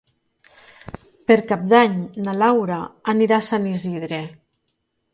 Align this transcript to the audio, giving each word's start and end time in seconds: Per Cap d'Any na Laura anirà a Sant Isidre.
Per 1.27 1.37
Cap 1.51 1.69
d'Any 1.75 2.01
na 2.29 2.35
Laura 2.41 2.83
anirà 3.17 3.41
a 3.41 3.49
Sant 3.53 3.73
Isidre. 3.77 4.25